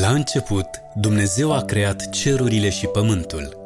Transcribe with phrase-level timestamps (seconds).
[0.00, 3.56] La început, Dumnezeu a creat cerurile și pământul.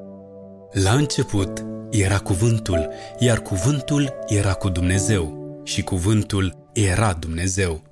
[0.73, 2.89] La început era cuvântul,
[3.19, 7.83] iar cuvântul era cu Dumnezeu și cuvântul era Dumnezeu.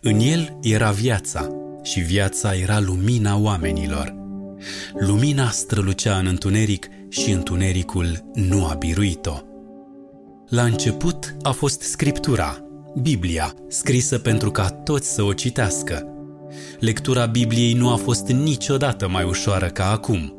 [0.00, 1.48] În el era viața
[1.82, 4.14] și viața era lumina oamenilor.
[4.98, 9.40] Lumina strălucea în întuneric și întunericul nu a biruit-o.
[10.48, 12.64] La început a fost Scriptura,
[13.02, 16.08] Biblia, scrisă pentru ca toți să o citească.
[16.78, 20.34] Lectura Bibliei nu a fost niciodată mai ușoară ca acum.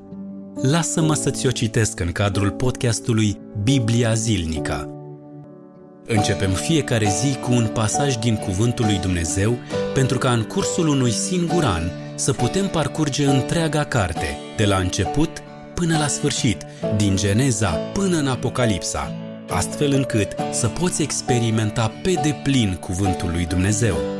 [0.61, 4.89] Lasă-mă să-ți o citesc în cadrul podcastului Biblia Zilnică.
[6.07, 9.57] Începem fiecare zi cu un pasaj din Cuvântul lui Dumnezeu
[9.93, 11.83] pentru ca în cursul unui singur an
[12.15, 15.29] să putem parcurge întreaga carte, de la început
[15.73, 16.65] până la sfârșit,
[16.97, 19.11] din Geneza până în Apocalipsa,
[19.49, 24.14] astfel încât să poți experimenta pe deplin Cuvântul lui Dumnezeu.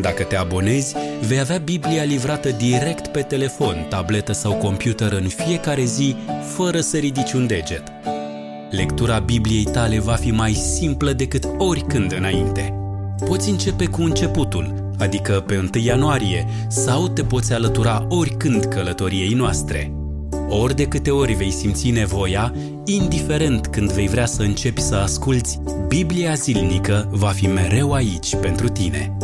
[0.00, 0.94] Dacă te abonezi,
[1.26, 6.16] vei avea Biblia livrată direct pe telefon, tabletă sau computer în fiecare zi,
[6.56, 7.82] fără să ridici un deget.
[8.70, 12.74] Lectura Bibliei tale va fi mai simplă decât oricând înainte.
[13.24, 19.92] Poți începe cu începutul, adică pe 1 ianuarie, sau te poți alătura oricând călătoriei noastre.
[20.48, 25.58] Ori de câte ori vei simți nevoia, indiferent când vei vrea să începi să asculți,
[25.88, 29.16] Biblia zilnică va fi mereu aici pentru tine.